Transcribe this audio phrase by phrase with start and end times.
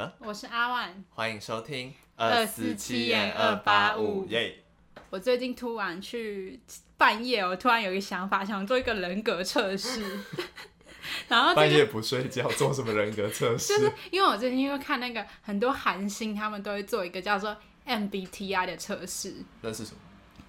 [0.00, 1.04] 德，我是阿万。
[1.10, 4.64] 欢迎收听247 285耶！
[5.10, 6.58] 我最近突然去
[6.96, 10.00] 半夜，我突然有一个想法，想做一个人格测试。
[11.28, 13.76] 然后、这个、半夜不睡觉做什么人格测试？
[13.76, 17.54] 就是因为我最近因为看那个很多韩星，他们都会做一个叫做
[17.86, 19.34] MBTI 的测试。
[19.60, 19.98] 那是什么？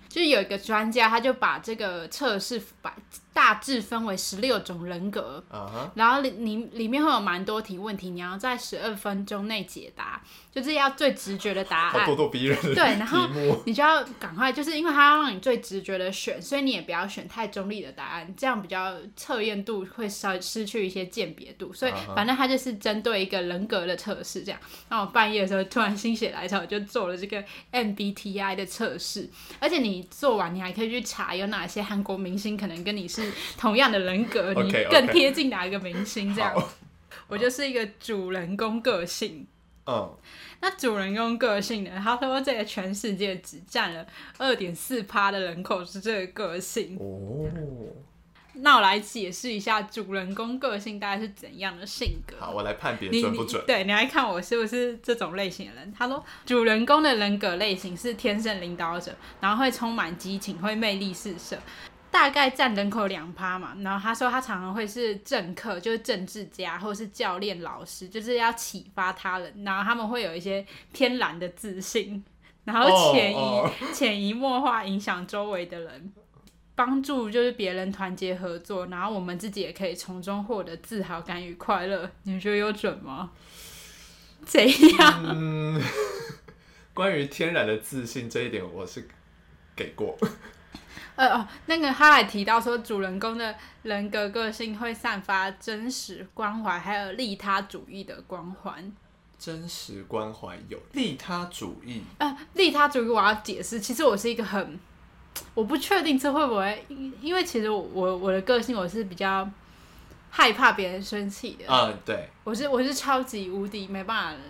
[0.08, 2.96] 就是有一个专家，他就把这个测试把
[3.34, 5.44] 大致分为十六种人格，
[5.96, 10.22] 然后里里里面会有蛮多题问题，你要在十二分钟内解答，
[10.54, 12.16] 就是要最直觉的答案咄。
[12.16, 13.28] 咄逼人对然后。
[13.66, 21.74] 你就要赶快，就是因为他要让你最直觉的选，所以你也不要选太中立的答案，这样比较测验度会稍失去一些鉴别度。
[21.74, 24.60] 所以反正他就是针对一个人格的测试这样。
[24.90, 29.30] 那我半夜的时候突然心血来潮，我就做了这个 MBTI 的测试，
[29.60, 33.21] 而且你做完你还可以去查有哪些韩国明星可能跟你是
[33.58, 36.54] 同样的人格，你更贴近哪一个明星这样。
[36.54, 36.70] 好，
[37.28, 39.48] 我就是一个主人公个性。
[39.88, 40.16] 嗯，
[40.62, 41.92] 那主人公个性呢？
[42.04, 44.06] 他说这个全世界只占了
[44.38, 46.96] 二点四趴的人口是这个个性。
[47.00, 47.50] 哦，
[48.54, 52.36] 那我来解释一下主人公个性大概是怎样的性格。
[52.40, 53.66] 好，我来判别你准不准你？
[53.66, 55.92] 对你来看我是不是这种类型的人？
[55.98, 61.58] 他说主人公的人格类型是天生领导者，然后会充满激情，会魅力四射。
[62.12, 72.24] 大概占人口两趴嘛，然后他说他常常会是政客，就是政治家或是教练、老师，就是要启发他人，然后他们会有一些天然的自信，
[72.66, 76.14] 然后潜移、哦潜移默化影响周围的人，
[76.76, 82.12] 帮助就是别人团结合作，然后我们自己也可以从中获得自豪感与快乐。
[82.24, 83.32] 你觉得有准吗？
[84.46, 84.62] 怎
[84.98, 85.24] 样？
[85.24, 85.82] 嗯，
[86.94, 89.08] 关于天然的自信这一点，我是
[89.76, 90.18] 给过。
[91.16, 98.92] 呃哦，那个他还提到说，主人公的人格个性会散发真实关怀，还有利他主义的光环。
[99.38, 104.80] 真实关怀有利他主义，呃，利他主义我要解释，其实我是一个很，
[105.56, 109.50] 我不确定这会不会，因因为其实我我我的个性我是比较
[110.30, 114.42] 害怕别人生气的，嗯，对，我是我是超级无敌没办法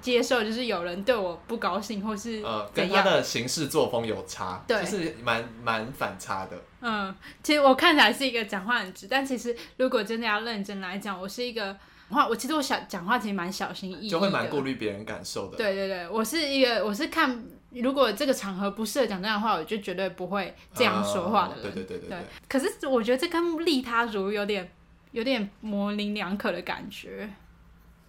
[0.00, 6.56] 接受，就是有人对我不高兴或是呃，跟他的行事作风有差，对就是蛮蛮反差的。
[6.80, 11.76] 嗯，其实我看起来是一个讲话很直，但其实如果真的要认真来讲，我是一个
[12.10, 15.56] 话，我其实我小讲话其实蛮小心翼翼，就会蛮顾虑别人感受的。
[15.56, 21.66] 对对对，我是一个，我是看如果这个场合不适合讲这样的话，我就绝对不会这样说话的人。
[21.66, 22.18] 啊对对对对对
[22.48, 24.70] 可是我觉得这跟利他如有点
[25.10, 27.28] 有点模棱两可的感觉。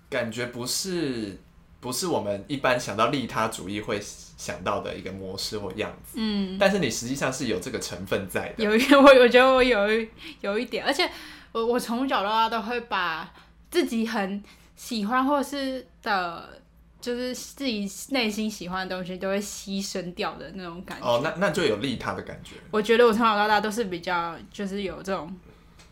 [0.10, 1.38] 感觉不是
[1.80, 8.64] 不是我们一般想到利他主义会想到的一个模式或样子，嗯，但是你实际上是有这个成分在的。
[8.64, 10.10] 有 一我我觉得我有一
[10.42, 11.10] 有一点，而且
[11.52, 13.34] 我我从小到大都会把
[13.70, 14.44] 自己很
[14.76, 16.58] 喜欢或是的。
[17.00, 21.08] 就是自己内心喜欢的东西都会牺牲掉的那种感觉。
[21.08, 25.34] 哦，那那就有利他的感觉我觉得我从小到大都是比较，就是有这种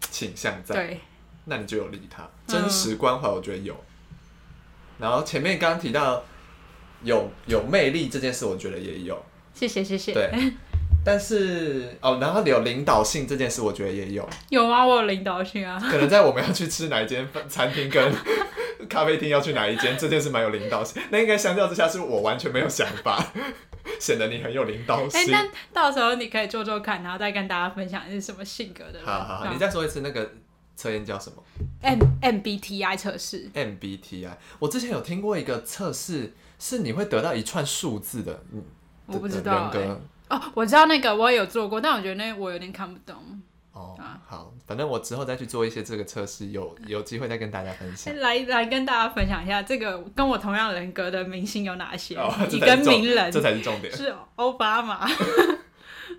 [0.10, 1.00] 倾向在，对，
[1.46, 2.28] 那你就有利他。
[2.48, 3.76] 真实关怀，我觉得有。
[4.98, 6.24] 然后前面刚刚提到
[7.04, 9.24] 有有魅力这件事，我觉得也有。
[9.54, 10.14] 谢谢谢谢。
[10.14, 10.30] 对，
[11.04, 14.28] 但是哦，然后有领导性这件事，我觉得也有。
[14.50, 14.86] 有吗？
[14.86, 15.80] 我有领导性啊。
[15.80, 18.12] 可能在我们要去吃哪一间餐厅跟
[18.90, 21.02] 咖啡厅要去哪一间，这件事蛮有领导性。
[21.10, 23.24] 那应该相较之下，是我完全没有想法，
[24.00, 25.32] 显得你很有领导哎、性。
[25.32, 29.06] 那到时候你可以做做看，然后再跟大家分享你是什么性格的人。
[29.06, 30.30] 好好好，你再说一次那个
[30.76, 31.44] 测验叫什么
[31.82, 33.50] M MBTI 测试。
[33.54, 34.32] ？MBTI。
[34.60, 38.64] 我之前有听过一个测试，是你会得到一串数字的，嗯，
[39.06, 40.02] 我不知道的人格。
[40.30, 43.16] 哦，我知道那个我也有做过，但我觉得那我有点看不懂。
[43.72, 48.16] 哦啊，好，反正我之后再去做一些这个测试，有有机会再跟大家分享。
[48.20, 52.16] 来来跟大家分享一下，这个跟我同样人格的明星有哪些？
[52.16, 53.94] 哦，几个这才是重名人这才是重点。
[53.94, 55.06] 是奥巴马，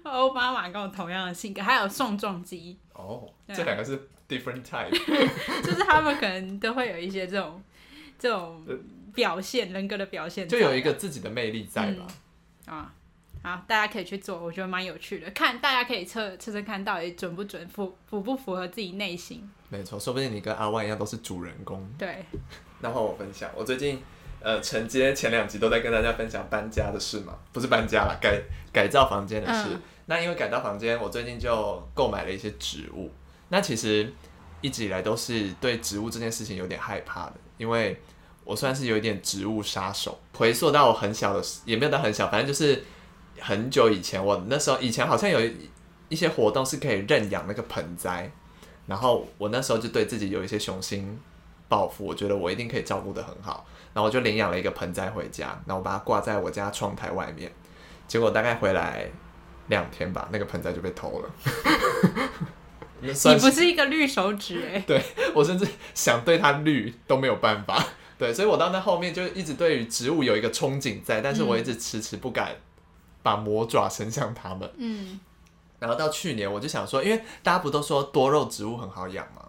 [0.05, 4.91] 奥巴马跟我同样的性格，还有宋仲基，哦，这两个是 different type。
[5.63, 7.63] 就是他们可能都会有一些这种
[8.19, 8.65] 这种
[9.15, 12.07] 表现，人格的表现就有一个自己的魅力在吧？
[12.67, 12.93] 啊。
[13.43, 15.31] 好，大家可以去做，我觉得蛮有趣的。
[15.31, 19.49] 看大家可以测测测看到底准不准，符符不符合自己内心。
[19.69, 21.89] 没错，说不定你跟阿万一样都是主人公。
[21.97, 22.25] 对，
[22.81, 24.03] 那换我分享，我最近
[24.47, 28.41] 呃承接前两集都在跟大家分享搬家的事嘛，不是搬家了，改
[28.73, 29.71] 改造房间的事。
[29.71, 33.11] 嗯那因为改造房间，我最近就购买了一些植物。
[33.49, 34.09] 那其实
[34.61, 38.01] 一直以来都是对植物这件事情有点害怕的，因为
[38.45, 40.17] 我算是有一点植物杀手。
[40.35, 42.85] 回溯到我很小的时，也没有到很小，反正就是
[43.41, 45.53] 很久以前，我那时候以前好像有一
[46.09, 48.31] 一些活动是可以认养那个盆栽，
[48.87, 51.19] 然后我那时候就对自己有一些雄心
[51.69, 53.67] 抱负，我觉得我一定可以照顾得很好。
[53.95, 57.51] 然后我就领养了一个盆栽回家，然后我把它挂在我家窗台外面。
[58.07, 59.09] 结果大概回来
[59.69, 61.31] 两天吧，那个盆栽就被偷了。
[63.01, 65.03] 你不是一个绿手指哎、 对
[65.35, 67.83] 我甚至想对它绿都没有办法。
[68.19, 72.57] 对，所以我到那后面就一直对于植物有一个憧憬在，但是我一直迟迟不敢
[73.23, 74.71] 把魔爪伸向它们。
[74.79, 75.21] 嗯，
[75.79, 79.43] 然后到去年我就想说，因为大家不都说多肉植物很好养吗？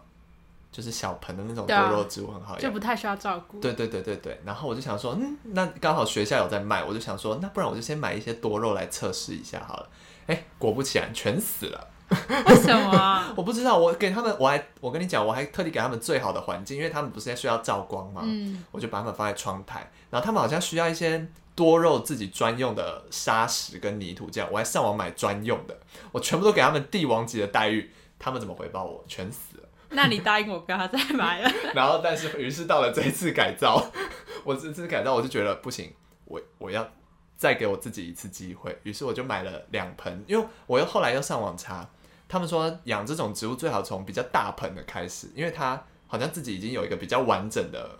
[0.71, 2.61] 就是小盆的那种多肉植物很好养。
[2.61, 3.59] 就不太需要照顾。
[3.59, 9.89] 对对对对对，然后我就想说，嗯，那刚好学校有在卖，我就想说，那不然我就先买一些多肉来测试一下好了。
[10.27, 11.87] 哎，果不其然，全死了。
[12.09, 13.31] 为什么啊？
[13.35, 25.77] 我不知道，我给他们，我还我跟你讲，我还特地给他们最好的环境，因为他们不是需要照光嘛，嗯，我就把他们放在窗台，然后他们好像需要一些多肉自己专用的沙石跟泥土，这样我还上网买专用的，
[26.13, 29.03] 我全部都给他们帝王级的待遇，他们怎么回报我？
[29.05, 29.46] 全死了。
[29.89, 31.51] 那你答应我不要再买了。
[31.73, 33.91] 然后，但是于是到了这一次改造，
[34.43, 35.93] 我这次改造我就觉得不行，
[36.25, 36.87] 我我要
[37.35, 41.87] 再给我自己一次机会，于是我就买了两盆，因为我又后来又上网查，
[42.27, 47.99] 他们说养这种植物最好从比较大盆的开始，因为它好像自己已经有一个比较完整的，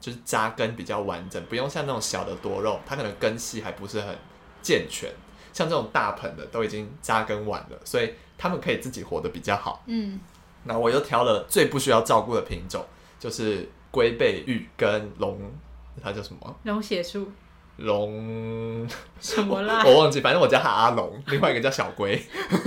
[0.00, 4.16] 就是扎根比较完整，不用像那种小的多肉，它可能根系还不是很
[4.60, 5.10] 健全，
[5.52, 9.82] 像这种大盆的都已经扎根完了，所以它们可以自己活得比较好。
[9.86, 10.18] 嗯，
[10.64, 12.84] 那我又挑了最不需要照顾的品种，
[13.18, 15.38] 就是龟背玉跟龙，
[16.02, 16.56] 它叫什么？
[16.64, 17.30] 龙血树
[17.76, 18.88] 龙，
[19.20, 19.82] 什么啦？
[19.84, 22.22] 我忘记，反正我叫它阿龙，另外一个叫小龟。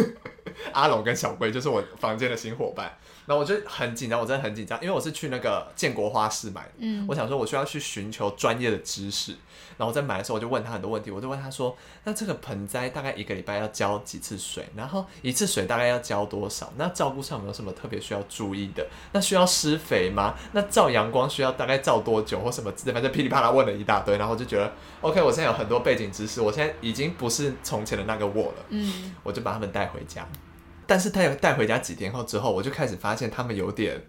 [0.73, 2.97] 阿龙跟小龟就是我房间的新伙伴。
[3.29, 6.71] 那我就很紧张，我真的很紧张，因为我是去那个建国花市买的。
[6.79, 9.33] 嗯，我想说，我需要去寻求专业的知识。
[9.77, 11.11] 然后我在买的时候，我就问他很多问题。
[11.11, 11.75] 我就问他说
[12.05, 14.65] ：“那这个盆栽大概一个礼拜要浇几次水？
[14.75, 16.71] 然后一次水大概要浇多少？
[16.77, 18.87] 那照顾上有没有什么特别需要注意的？
[19.11, 20.33] 那需要施肥吗？
[20.53, 22.93] 那照阳光需要大概照多久或什么之类？
[22.93, 24.17] 反正噼里啪啦问了一大堆。
[24.17, 24.71] 然后我就觉得
[25.01, 28.65] ，OK，我现在有很多背景知识，我现在已经不是从前的那个我了。
[28.69, 30.27] 嗯，我就把他们带回家。
[30.87, 34.01] 但是带带回家几天后之后，我就开始发现它们有点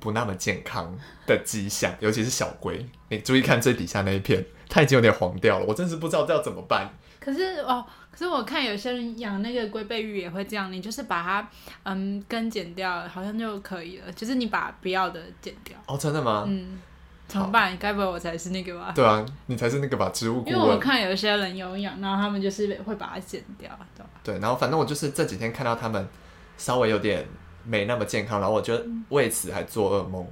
[0.00, 0.96] 不那么健康
[1.26, 2.86] 的迹象，尤其是小龟。
[3.08, 5.66] 你注意看最底下那一片，它已经有点黄掉了。
[5.66, 6.88] 我真是不知道这要怎么办。
[7.18, 11.48] 可是哦，可是我看有些人养那个龟背玉也会这样，你就是把它
[11.84, 14.12] 嗯根剪掉，好像就可以了。
[14.12, 15.74] 就是你把不要的剪掉。
[15.86, 16.44] 哦，真的吗？
[16.46, 16.78] 嗯，
[17.26, 17.76] 怎么办？
[17.78, 18.92] 该不会我才是那个吧？
[18.94, 20.78] 对啊，你才是那个把植物顾因为我。
[20.78, 24.10] 看有些人有养，然后他们就是会把它剪掉，对吧？
[24.22, 26.06] 对，然后反正我就是这几天看到他们
[26.56, 27.26] 稍微有点
[27.64, 30.26] 没那么健康，然后我就为此还做噩梦。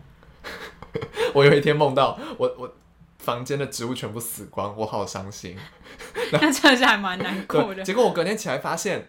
[1.35, 2.73] 我有一天梦到我我
[3.19, 5.57] 房间的植物全部死光，我好伤心。
[6.33, 7.83] 那真的是还蛮难过，的。
[7.83, 9.09] 结果我隔天起来发现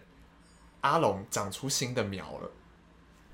[0.80, 2.50] 阿龙长出新的苗了。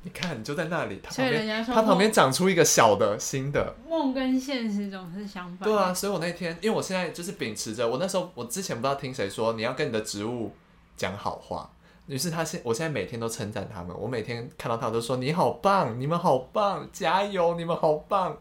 [0.02, 3.74] 你看，你就在那里，它所以旁边，人家说它旁边长出一个小的新的。
[3.88, 5.68] 梦跟现实总是相反。
[5.68, 10.54] 对啊，，所以我那天，因为我现在就是秉持着，我那时候我之前不知道听谁说你要跟你的植物
[10.96, 11.70] 讲好话，
[12.06, 18.36] 于是他现我现在每天都称赞他们，我每天看到他都说你好棒，你们好棒，加油，你们好棒。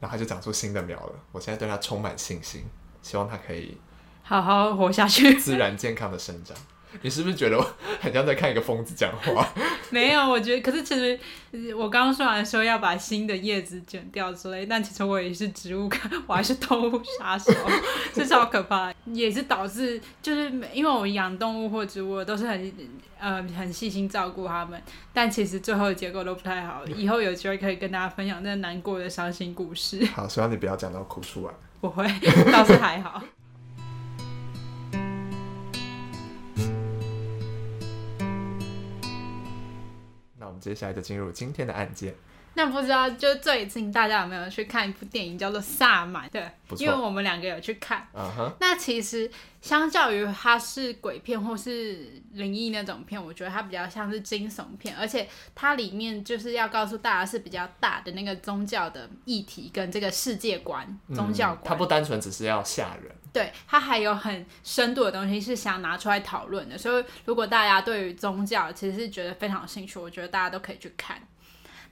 [0.00, 2.64] 然后他就长出新的苗了，我现在对他充满信心，
[3.02, 3.76] 希望他可以
[4.22, 5.38] 好好活下去。
[5.38, 6.56] 自然健康的生长。
[7.02, 7.66] 你是不是觉得我
[8.00, 9.46] 很像在看一个疯子讲话？
[9.90, 11.18] 没有，我觉得，可是其实
[11.52, 15.90] 呃我刚刚说完说要把新的叶子剪掉之类，但其实我也是植物，
[16.26, 17.52] 我还是动物杀手，
[18.14, 22.72] 这超可怕，也是导致就是因为我养动物或植物都是很
[23.18, 24.80] 呃很细心照顾它们，
[25.12, 26.82] 但其实最后的结果都不太好。
[26.96, 31.52] 以后有机会可以跟大家分享那难过的伤心故事，好，希望你不要讲到哭出来。
[31.80, 32.04] 不会，
[32.52, 33.22] 倒是还好。
[40.60, 42.14] 接下来就进入今天的案件。
[42.54, 46.28] 那不知道就最近大家有没有去看一部电影叫做《萨满》？
[46.30, 48.06] 对因为我们两个有去看。
[48.12, 49.30] 嗯哼，那其实
[49.60, 63.14] 相较于它是鬼片或是灵异那种片，我觉得它比较像是惊悚片，而且它里面就是要告诉大家是比较大的那个宗教的议题跟这个世界观、宗教它不单纯只是要吓人。
[63.32, 66.76] 对，它还有很深度的东西是想拿出来讨论的。
[66.76, 71.16] 所以如果大家对于宗教其实是觉得非常有兴趣，我觉得大家都可以去看。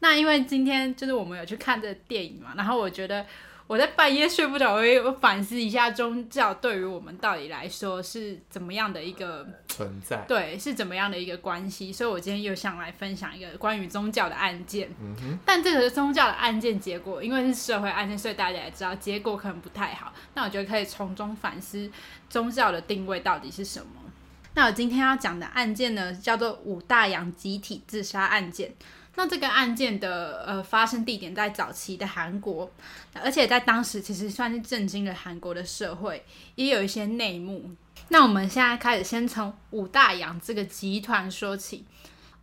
[0.01, 3.27] 那因为今天就是我们有去看这个电影嘛，然后我觉得
[3.67, 10.25] 我在半夜睡不着，我也我反思一下宗教对于我们到底来说是怎么样的一个存在。
[10.27, 11.93] 对，是怎么样的一个关系？
[11.93, 14.89] 所以我今天又想来分享一个关于宗教的案件。
[15.01, 20.15] 嗯哼，但这个宗教的案件结果，因为是社会案件，所以大家也知道结果可能不太好。
[20.33, 21.91] 那我觉得可以从中反思
[22.31, 23.87] 宗教的定位到底是什么。
[24.55, 28.73] 那我今天要讲的案件呢，叫做五大洋集体自杀案件。
[29.19, 32.71] 那这个案件的呃发生地点在早期的韩国，
[33.15, 37.69] 而且在当时其实算是震惊了韩国的社会，也有一些内幕。
[38.11, 41.85] 那我们现在开始先从五大洋这个集团说起。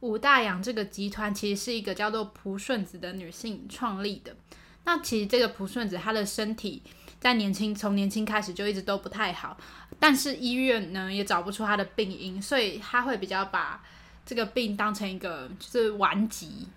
[0.02, 4.36] 五大洋这个集团其实是一个叫做朴顺子的女性创立的。
[4.84, 6.84] 那其实这个朴顺子她的身体
[7.22, 9.58] 在年轻从年轻开始就一直都不太好，
[9.98, 13.82] 但是医院呢也找不出她的病因，所以她会比较把
[14.26, 16.68] 这个病当成一个就是顽疾，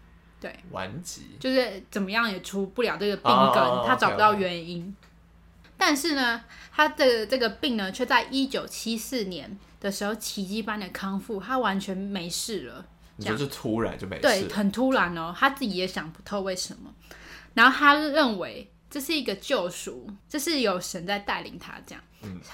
[0.41, 4.95] 对，顽疾就是怎么样也除不了这个病根，哦他找不到原因。
[5.77, 12.85] 但是呢，他的这个病呢，却在一九七四年的时候奇迹般的康复，他完全没事了。
[13.17, 16.93] 你说就突然就没事对，很突然哦，他自己也想不透为什么。
[17.55, 22.03] 然后他认为这是一个救赎，这是有神在带领他这样，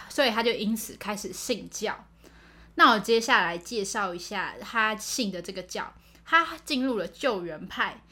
[0.09, 2.07] 所以他就因此开始信教。
[2.77, 5.93] 那我接下来介绍一下他信的这个教，
[6.25, 8.03] 他进入了救援派。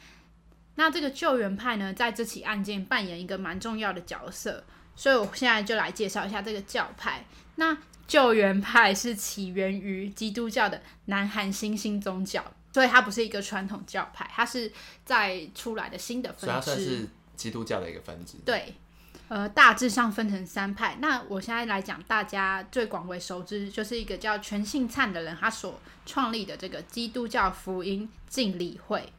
[0.76, 4.64] 那这个救援派呢，在这起案件扮演一个蛮重要的角色，
[4.96, 7.26] 所以我现在就来介绍一下这个教派。
[7.56, 7.76] 那
[8.06, 12.42] 救援派是起源于基督教的南韩新兴宗教，
[12.72, 14.72] 所以它不是一个传统教派，它是
[15.04, 16.84] 在出来的新的所以它分支。
[16.84, 18.38] 算是基督教的一个分支。
[18.44, 18.74] 对，
[19.32, 20.98] 呃，大致上分成三派。
[21.00, 29.10] 那我现在来讲，大家最广为熟知，就是一个叫全信灿的人，他所创立的这个基督教福音敬礼会。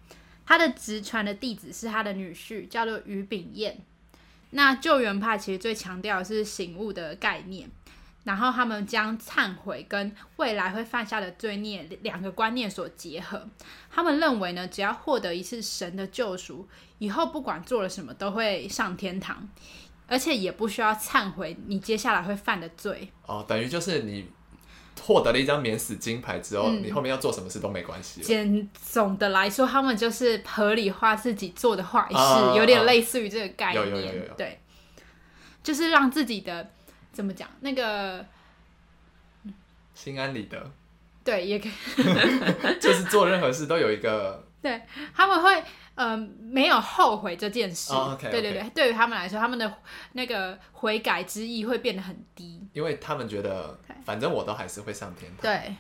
[0.46, 3.75] 他的直传的弟子是他的女婿，叫做于炳彦。
[4.51, 7.67] 那救援派其实最强调的是醒悟的概念，
[8.24, 13.50] 然后他们将忏悔跟未来会犯下的罪孽两个观念所结合。
[13.89, 16.67] 他们认为呢，只要获得一次神的救赎，
[17.00, 19.50] 以后不管做了什么都会上天堂，
[20.13, 23.10] 而且也不需要忏悔你接下来会犯的罪。
[23.25, 24.29] 哦，等于就是你
[25.01, 28.27] 获得了一张免死金牌之后，嗯你后面要做什么事都没关系了。
[28.27, 33.84] 简总的来说，他们就是合理化自己做的坏事，啊有点类似于这个概念。
[33.84, 34.60] 有有有有有对，
[35.63, 36.70] 就是让自己的
[37.12, 38.24] 怎么讲，那个
[39.96, 40.72] 心安理得，
[41.24, 41.72] 对，也可以，
[42.79, 44.79] 就是做任何事都有一个对
[45.15, 45.63] 他们会
[45.95, 47.93] 呃没有后悔这件事。
[47.93, 49.73] 哦，OK，对对对，对于他们来说，他们的
[50.13, 52.62] 那个悔改之意会变得很低。
[52.73, 55.41] 因为他们觉得反正我都还是会上天堂。
[55.41, 55.75] 对。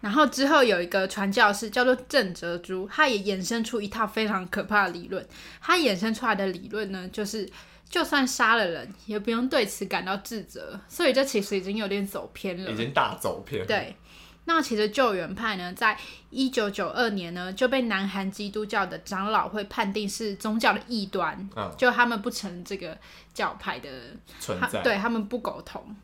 [0.00, 5.26] 然后之后有一个传教士叫做郑哲洙，他也衍生出一套非常可怕的理论。
[5.62, 7.48] 他衍生出来的理论呢，就是
[7.88, 10.78] 就算杀了人，也不用对此感到自责。
[10.88, 12.70] 所以这其实已经有点走偏了。
[12.70, 13.96] 已经大走偏。，对，
[14.46, 15.98] 那其实救援派呢，在
[16.30, 22.98] 一九九二年呢，就被南韩基督教的长老会判定是宗教的异端，嗯，就他们不承认这个
[23.32, 23.88] 教派的
[24.28, 24.82] 他存在。
[24.82, 25.96] 对他们不苟同。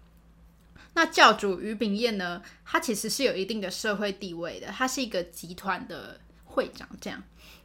[0.95, 7.23] 那教主于炳彦呢，他其实是有一定的社会地位的，他是一个集团的会长，这样。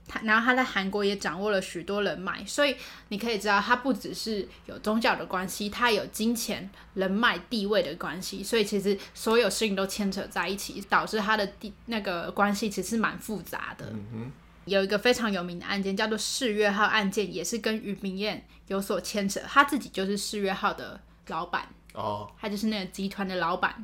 [0.08, 2.76] 他然后他在韩国也掌握了许多人脉，所以
[3.10, 13.86] 你可以知道，他不只是有宗教的关系，他有金钱、人脉、地位的关系，所以其实所有事情都牵扯在一起，导致他的地那个关系其实蛮复杂的。
[14.14, 14.32] 嗯，
[14.66, 21.68] 有一个非常有名的案件叫做世越号案件，也是跟于明艳有所牵扯，他自己就是世越号的老板。
[21.94, 23.84] 哦，他就是那个集团的老板。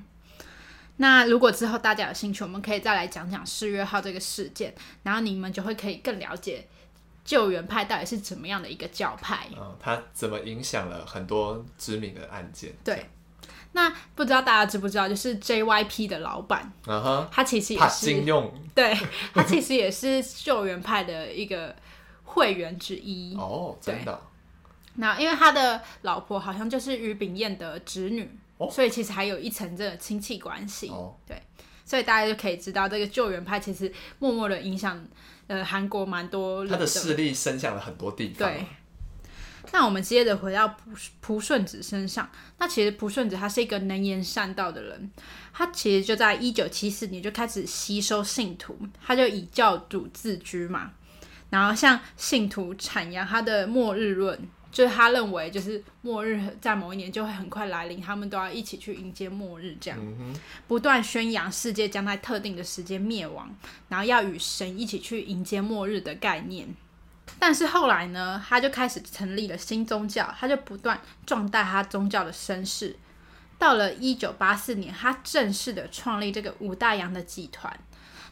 [1.02, 6.68] 那如果之后大家有兴趣，我们可以再来讲讲四月号这个事件，然后你们就会可以更了解
[7.26, 9.48] 救援派到底是怎么样的一个教派。
[9.58, 12.72] 嗯，他怎么影响了很多知名的案件？
[12.84, 13.10] 对，
[13.72, 18.96] 那不知道大家知不知道，就是 JYP 的老板，嗯哼，他其实也是金用对
[19.34, 21.76] 他其实也是救援派的一个
[22.24, 23.36] 会员之一。
[23.36, 24.22] 哦，真的
[24.96, 28.30] 那因为他的老婆好像就是于炳彦的侄女，
[28.62, 28.70] 哦。
[28.72, 30.90] 所以其实还有一层这个亲戚关系。
[30.90, 31.16] 哦，
[31.84, 35.04] 所以大家就可以知道，这个救援派其实默默的影响
[35.48, 38.48] 呃韩国蛮多人他的势力伸向了很多地方。
[38.48, 38.66] 对，
[39.74, 40.76] 那我们接着回到朴
[41.20, 45.12] 朴顺子身上，那其实蒲顺子他是一个能言善道的人，
[45.52, 50.92] 他其实就在一九七四年就开始吸收信徒，他就以教主自居嘛，
[51.50, 54.40] 然后向信徒阐扬他的末日论。
[54.72, 60.00] 就是他认为，就是末日在某一年就会很快来临，他们都要一起去迎接末日，这样。
[60.68, 63.54] 不断宣扬世界将在特定的时间灭亡，
[63.90, 66.68] 然后要与神一起去迎接末日的概念。
[67.38, 72.96] 但是后来呢，他就开始成立了新宗教，他就不断壮大他宗教的声势。
[73.58, 77.78] 到了一九八四年，他正式的创立这个五大洋的集团。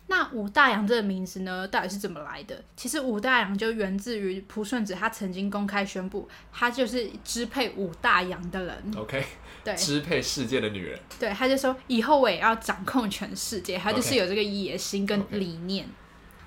[0.09, 2.61] 那武大洋这个名字呢，到底是怎么来的？
[2.75, 8.93] 其实武大洋就源自于朴顺子，他曾经公开宣布，他就是支配武大洋的人。
[8.97, 9.23] ，OK，
[9.63, 10.99] 对，支配世界的女人。
[11.19, 15.87] 对，他就说以后我也要掌控全世界，他就是有这个野心跟理念。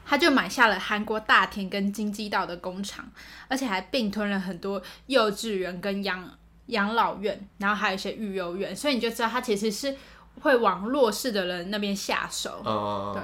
[0.05, 3.09] 他就买下了韩国大田跟京畿道的工厂，
[3.47, 6.29] 而且还并吞了很多幼稚园跟养
[6.67, 9.97] 养老院，然后还有一些育幼院，所以你就知道他其实是
[10.41, 12.61] 会往弱势的人那边下手。
[12.65, 13.23] 哦，对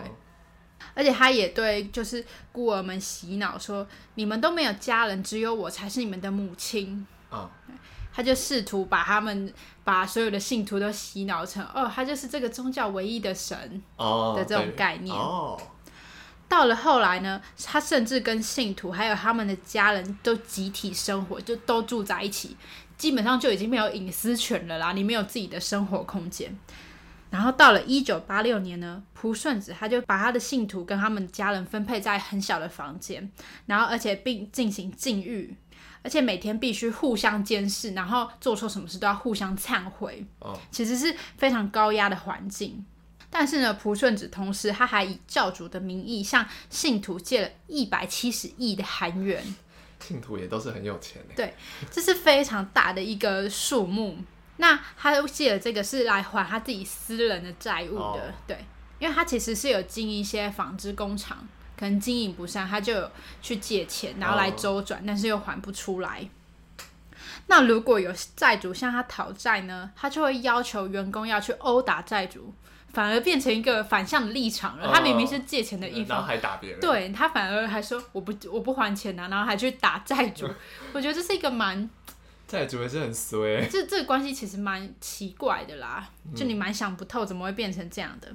[0.99, 3.87] 而且他也对就是孤儿们洗脑说，
[4.17, 7.07] 你们都没有家人，只有我才是你们的母亲。
[7.31, 7.49] 嗯，
[8.13, 13.81] 他就试图把他们把所有的信徒都洗脑成，哦，他就是这个宗教唯一的神。
[13.95, 15.57] 哦的这种概念哦，
[16.49, 22.57] 到了后来呢，他甚至跟信徒还有他们的家人都集体生活，就都住在一起，
[22.97, 26.59] 基本上就已经没有隐私权了啦，你没有自己的生活空间。
[27.31, 33.31] 然后到了一九八六年呢，蒲顺子他就把他的信徒跟他们家人分配在很小的房间，
[33.67, 35.55] 然后而且并进行禁欲，
[36.03, 40.25] 而且每天必须互相监视，然后做错什么事都要互相忏悔。
[40.39, 42.85] 哦，其实是非常高压的环境。
[43.31, 49.45] 但是呢，蒲顺子同时他还以教主的名义向信徒借了一百七十亿的韩元，
[50.01, 51.35] 信徒也都是很有钱的。
[51.37, 51.55] 对
[51.91, 54.17] 这是非常大的一个数目。
[54.59, 58.57] 那他借了这个是来还他自己私人的债务的，哦对，
[58.99, 61.39] 因为他其实是有经营一些纺织工厂，
[61.77, 63.11] 可能经营不善，他就有
[63.41, 66.29] 去借钱，然后来哦周转，但是又还不出来。
[67.47, 72.53] 那如果有债主向他讨债呢，他就会要求员工要去殴打债主，
[72.93, 74.89] 反而变成一个反向的立场了。
[74.89, 80.47] 哦他明明是借钱的一然后方，还打别人。，对他反而还说我不我不还钱啊，然后还去打债主。
[80.93, 81.89] 我觉得这是一个蛮
[82.49, 83.69] 债主也是很衰。
[83.71, 88.35] 这这个关系其实蛮奇怪的啦，就你蛮想不透怎么会变成这样的。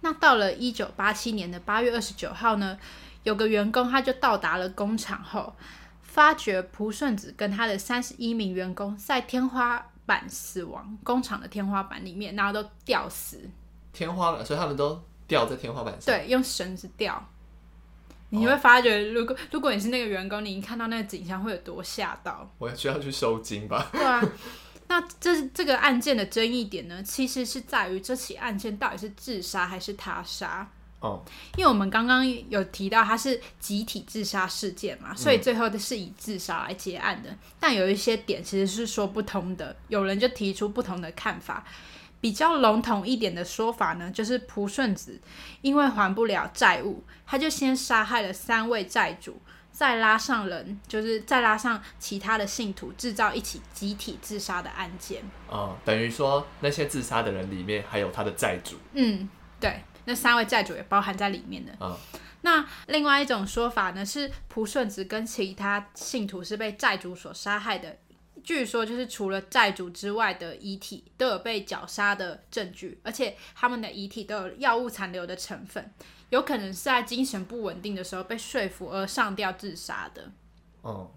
[0.00, 2.76] 那到了一九八七年的八月二十九号呢，
[3.22, 5.54] 有个员工他就到达了工厂后，
[6.00, 13.38] 发觉蒲顺子跟他的三十一名员工在天花板死亡，工厂的天花板里面，然后都吊死，
[13.92, 16.06] 天花板，所以他们都吊在天花板上。
[16.06, 17.24] 对，用绳子吊。
[18.34, 22.50] 你会发觉，如果如果你是那个员工，你一看到那个景象会有多吓到。
[22.58, 23.90] 我需要去收金吧？
[23.92, 24.22] 对啊，
[24.88, 30.66] 那这这个案件的争议点呢，其实是在于这起案件到底是自杀还是他杀。
[31.00, 31.20] 哦，
[31.56, 37.36] 因为我们刚刚有提到它是集体自杀事件嘛，所以最后是以自杀来结案的。
[37.58, 41.64] 但有一些点其实是说不通的，有人就提出不同的看法。
[42.22, 45.20] 比较笼统一点的说法呢，就是蒲顺子
[45.60, 55.20] 因为还不了债务，他就先杀害了三位债主，再拉上人，就是再拉上其他的信徒，制造一起集体自杀的案件。
[55.48, 58.76] 哦，等于说那些自杀的人里面还有他的债主。
[58.92, 61.72] 嗯，对，那三位债主也包含在里面的。
[61.80, 61.98] 嗯
[62.44, 67.96] 那另外一种说法呢，是蒲顺子跟其他信徒是被债主所杀害的。
[68.44, 75.92] 据说就是除了债主之外的遗体都有被绞杀的证据，而且他们的遗体都有药物残留的成分，
[76.30, 80.32] 有可能是在精神不稳定的时候被说服而上吊自杀的。
[80.82, 81.12] 哦，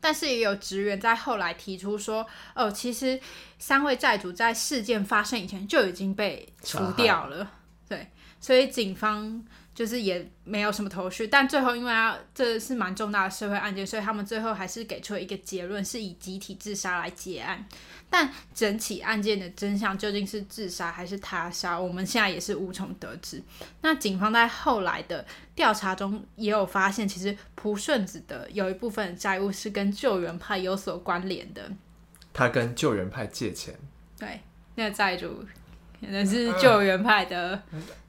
[0.00, 3.20] 但是也有职员在后来提出说，哦，其实
[3.58, 7.50] 三位债主在事件发生以前就已经被除掉了，
[7.88, 9.44] 对，所以警方
[9.74, 11.26] 就是也没有什么头绪。
[11.26, 17.66] 但最后因为啊这是蛮重大的社会案件，所以他们最后还是给出了一个结论，是以集体自杀来结案。
[18.10, 23.42] 但整起案件的真相究竟是自杀还是他杀，我们现在也是无从得知。
[23.80, 31.68] 那警方在后来的调查中也有发现，其实蒲顺子的有一部分债务是跟救援派有所关联的。
[32.32, 33.74] 他跟救援派借钱。
[34.16, 34.40] 对，
[34.76, 35.44] 那个债主
[36.00, 37.60] 可能是救援派的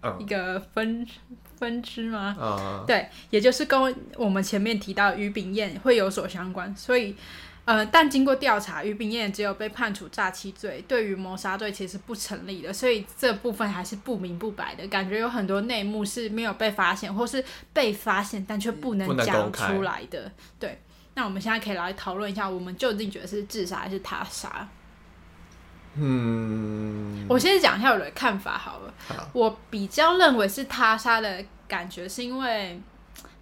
[0.03, 1.07] 嗯一个分、
[1.57, 2.35] 分支吗？
[2.39, 7.15] 啊、对，也就是跟我们前面提到于炳彦会有所相关，所以。
[7.65, 20.31] 呃，但经过调查，于炳彦只有被判处诈欺罪，对于谋杀罪其实不成立的，所以这部分还是不明不白的，感觉有很多内幕是没有被发现，或是被发现但却不不能讲出来的。
[20.59, 20.79] 对，
[21.15, 24.69] 那我们现在可以来讨论一下，我们究竟觉得是自杀还是他杀？
[25.97, 28.93] 嗯，我先讲一下我的看法好了。
[29.07, 32.79] 好我比较认为是他杀的感觉，是因为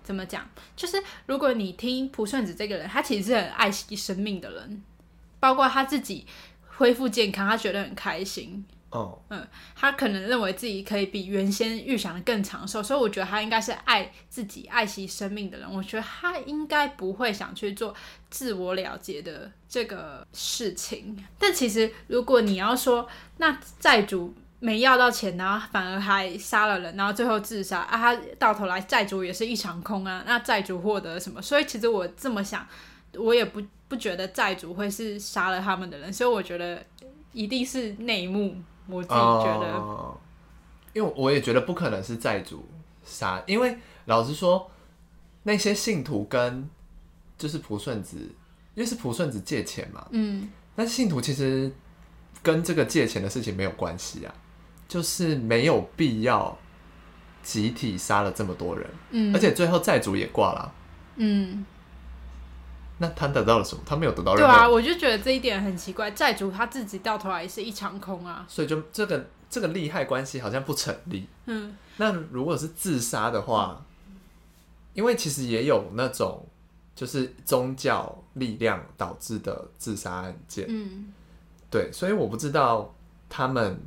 [0.03, 0.47] 怎么讲？
[0.75, 4.83] 就是如果你听蒲顺子这个人，他其实是很爱惜生命的人，
[5.39, 6.25] 包括他自己
[6.77, 8.63] 恢复健康，他觉得很开心。
[8.93, 9.17] 哦，
[9.75, 15.67] 他可能认为自己可以比原先预想的更长寿，所以我觉得他应该是爱自己、爱惜生命的人。
[15.67, 17.91] 我觉得他应该不会想去做
[18.29, 21.17] 自我了结的这个事情。
[21.39, 31.41] 但其实，如果你要说，那债主没要到钱，然后反而还杀了人，然后最后自杀啊，他到头来债主也是一场空啊，那债主获得了什么？
[31.41, 32.67] 所以其实我这么想，
[33.15, 36.85] 我也不不觉得债主会是杀了他们的人，所以我觉得
[37.31, 38.55] 一定是内幕。
[38.87, 40.17] 我自己觉得，哦
[40.93, 42.63] 因为我也觉得不可能是债主
[43.03, 44.69] 杀，因为老实说，
[45.41, 46.69] 那些信徒跟
[47.35, 48.17] 就是蒲顺子，
[48.75, 51.71] 因为是蒲顺子借钱嘛，嗯，但信徒其实
[52.43, 54.33] 跟这个借钱的事情没有关系啊，
[54.87, 56.55] 就是没有必要
[57.41, 59.35] 集体杀了这么多人，嗯。
[59.35, 60.75] 而且最后债主也挂了啊，
[61.15, 61.65] 嗯，
[62.99, 63.81] 那他得到了什么？
[63.85, 68.45] 他没有得到任何，对啊，我就觉得这一点很奇怪，债主他自己到头来是一场空啊。
[68.47, 71.27] 所以就这个这个利害关系好像不成立。
[71.45, 73.83] 嗯那如果是自杀的话，
[74.93, 76.45] 因为其实也有那种
[76.95, 81.11] 就是宗教力量导致的自杀案件，嗯
[81.69, 82.93] 对，所以我不知道
[83.29, 83.79] 他们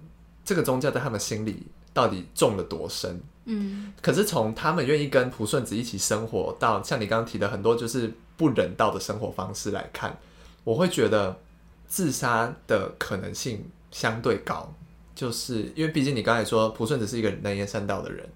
[0.45, 3.21] 这个宗教在他们心里到底种了多深。
[3.45, 10.17] 嗯可是从他们愿意跟蒲顺子一起生活，到像你刚刚提的很多就是不人道的生活方式来看，
[10.65, 11.39] 我会觉得
[11.87, 14.73] 自杀的可能性相对高，
[15.15, 18.29] 就是因为毕竟你刚才说蒲顺子是一个能言善道的人，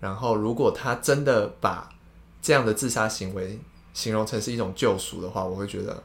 [0.00, 1.88] 然后如果他真的把
[2.42, 3.58] 这样的自杀行为
[3.92, 6.02] 形容成是一种救赎的话，我会觉得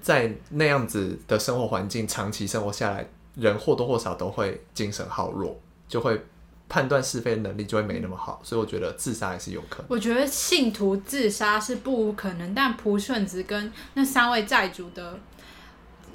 [0.00, 6.20] 在那样子的生活环境长期生活下来，人或多或少都会精神耗弱，就会
[6.68, 9.86] 判断是非的能力就会没那么好，所以我觉得自杀还是有可能。
[9.88, 15.18] 我觉得信徒自杀是不可能，但蒲顺子跟那三位债主的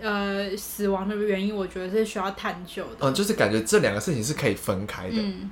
[0.01, 2.97] 呃死亡的原因，我觉得是需要探究的。
[2.99, 5.15] 嗯，就是感觉这两个事情是可以分开的。
[5.15, 5.51] 嗯，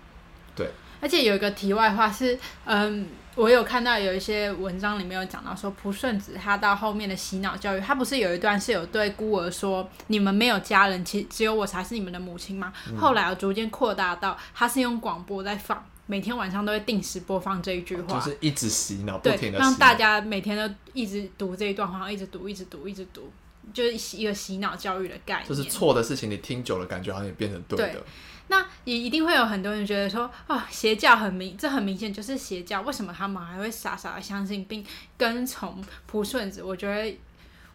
[0.55, 0.69] 对。
[1.01, 12.73] 而且有一个题外话是，嗯，我有看到有一些文章里面有讲到说，蒲顺子他到后面的洗脑教育，他不是有一段是有对孤儿说，你们没有家人，其实只有我才是你们的母亲吗？
[12.89, 18.19] 嗯后来有逐渐扩大到，他是用广播在放，每天晚上都会定时播放这一句话。
[18.19, 19.73] 就是一直洗脑，不对停，的让。
[19.75, 23.31] 大家每天都一直读这一段话，一直读，一直读，一直读，
[23.73, 25.47] 就是一个洗脑教育的概念。
[25.47, 28.03] 就是错的事情，你听久了，感觉好像也变成对的。
[28.49, 34.85] 那也一定会有很多人觉得说，啊、邪教很明，这很明显就是邪教，为什么他们还会傻傻的相信并
[35.17, 36.61] 跟从蒲顺子？
[36.61, 37.17] 我觉得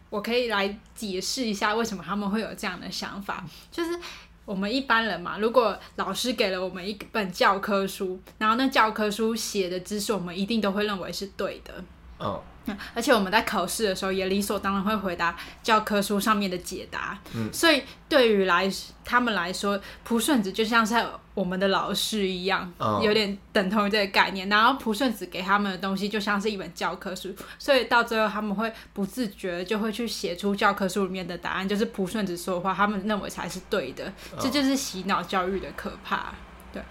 [0.09, 3.99] 我可以来解释一下为什么他们会有这样的想法，就是。
[4.45, 11.83] 我们一般人嘛，如果老师给了我们一本教科书，然后那教科书写的知识，我们一定都会认为是对的。
[12.19, 18.69] 嗯，嗯 而且我们在考试的时候也理所当然会回答教科书上面的解答，嗯所以对于来
[19.03, 20.95] 他们来说，蒲顺子就像是
[21.33, 24.49] 我们的老师一样，嗯有点等同于这个概念。
[24.49, 36.33] 然后蒲顺子给他们的东西就像是一本教科书，所以到最后他们会不自觉就会去写出教科书里面的答案，就是蒲顺子说的话，他们认为才是对的，这就是洗脑教育的可怕。
[36.73, 36.81] 对。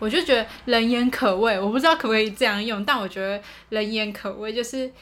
[0.00, 4.92] 我就觉得人言可畏，我不知道可不可以这样用，但我觉得人言可畏就是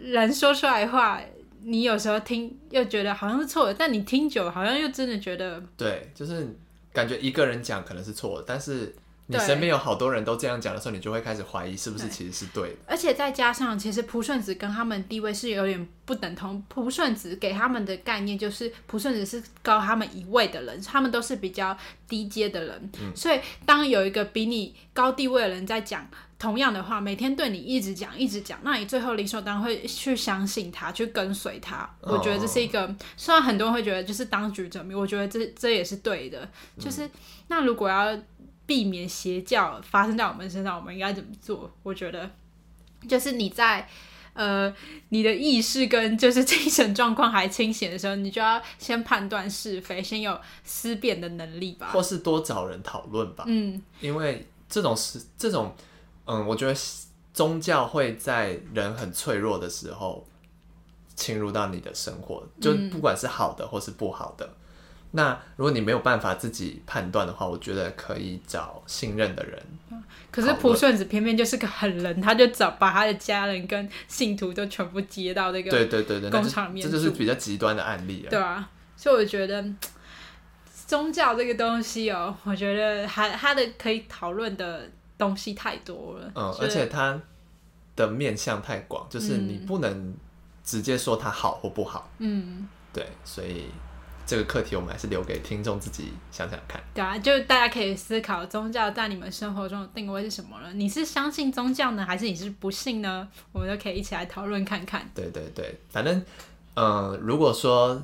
[0.00, 1.20] 人说出来话，
[1.62, 6.56] 你有时候听又觉得好像是错的，但你听久好像又真的觉得，对，就是
[6.92, 8.94] 感觉一个人讲可能是错的，但是
[9.26, 12.76] 你对身边有好多人都这样讲的时候，你就会开始怀疑是不是其实是对的。
[12.86, 21.76] 而且再加上其实蒲顺子跟他们地位是有点不等同，蒲顺子给他们的概念就是蒲顺子是高他们一位的人，他们都是比较
[22.08, 26.06] 低阶的人，所以当有一个比你高地位的人在讲。
[26.38, 31.88] 同样的话，每天对你一直讲，一直讲，那你最后理所当然会去相信他，去跟随他。
[32.00, 36.50] 我觉得这是一个，虽然很多人会觉得就是当局者迷，我觉得这这也是对的。
[36.80, 37.08] 就是、
[37.46, 38.18] 那如果要
[38.66, 41.70] 避免邪教发生在我们身上，我们应该怎么做？
[41.82, 42.30] 我觉得
[43.08, 43.88] 就是你在
[44.34, 44.72] 呃
[45.10, 51.88] 你的意识跟就是精神状况还清醒的时候，你就要先判断是非，先有思辨的能力吧。
[51.92, 55.74] 或是多找人讨论吧，嗯，因为这种是这种，
[56.24, 56.74] 嗯，我觉得
[57.34, 60.26] 宗教会在人很脆弱的时候
[61.14, 64.48] 侵入到你的生活，就嗯不管是好的或是不好的。
[65.12, 69.62] 那如果你没有办法自己判断的话，我觉得可以找信任的人。
[70.30, 78.30] 可是蒲顺子偏偏就是个狠人，他就找把他的家人跟信徒都全部接到这个对对对对，工厂面这就是比较极端的案例了。
[78.30, 79.62] 对啊，所以我觉得
[80.86, 86.32] 宗教这个东西哦，我觉得还它的可以讨论的东西太多了。
[86.34, 87.20] 嗯，而且它
[87.94, 90.14] 的面向太广，就是你嗯不能
[90.64, 92.10] 直接说它好或不好。
[92.16, 93.66] 嗯，对，所以
[94.32, 96.82] 这个课题我们还是留给听众自己想想看。
[96.94, 100.72] 对啊，就大家可以思考宗教在你们生活中的定位是什么了？
[100.72, 103.28] 你是相信宗教呢，还是你是不信呢？
[103.52, 105.06] 我们都可以一起来讨论看看。
[105.14, 106.24] 对对对，反正，
[106.72, 108.02] 呃，如果说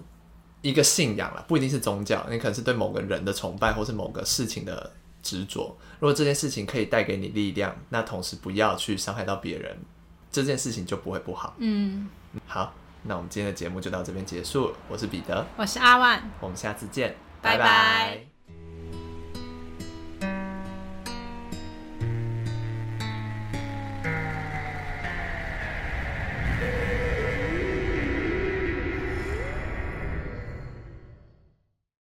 [0.60, 5.74] 一个信仰了，不一定是宗教，你可能是对某个人的崇拜，或是某个事情的执着。
[5.98, 9.74] 如果这件事情可以带给你力量，那同时不要去伤害到别人，
[10.30, 11.54] 这件事情就不会不好。
[11.56, 12.06] 嗯，
[12.46, 14.76] 好，那我们今天的节目就到这边结束了。
[14.88, 16.22] 我是彼得，我是阿万。
[16.40, 18.37] 我们下次见，拜拜